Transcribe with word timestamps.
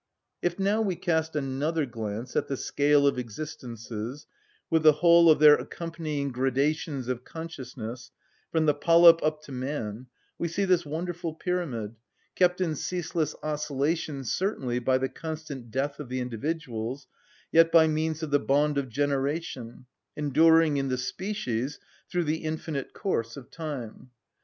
If 0.41 0.57
now 0.57 0.81
we 0.81 0.95
cast 0.95 1.35
another 1.35 1.85
glance 1.85 2.35
at 2.35 2.47
the 2.47 2.57
scale 2.57 3.05
of 3.05 3.19
existences, 3.19 4.25
with 4.67 4.81
the 4.81 4.93
whole 4.93 5.29
of 5.29 5.37
their 5.37 5.53
accompanying 5.53 6.31
gradations 6.31 7.07
of 7.07 7.23
consciousness, 7.23 8.09
from 8.51 8.65
the 8.65 8.73
polyp 8.73 9.21
up 9.21 9.43
to 9.43 9.51
man, 9.51 10.07
we 10.39 10.47
see 10.47 10.65
this 10.65 10.87
wonderful 10.87 11.35
pyramid, 11.35 11.97
kept 12.33 12.61
in 12.61 12.73
ceaseless 12.73 13.35
oscillation 13.43 14.23
certainly 14.23 14.79
by 14.79 14.97
the 14.97 15.07
constant 15.07 15.69
death 15.69 15.99
of 15.99 16.09
the 16.09 16.19
individuals, 16.19 17.05
yet 17.51 17.71
by 17.71 17.85
means 17.85 18.23
of 18.23 18.31
the 18.31 18.39
bond 18.39 18.79
of 18.79 18.89
generation, 18.89 19.85
enduring 20.17 20.77
in 20.77 20.87
the 20.87 20.97
species 20.97 21.79
through 22.09 22.23
the 22.23 22.37
infinite 22.43 22.91
course 22.93 23.37
of 23.37 23.51
time. 23.51 24.09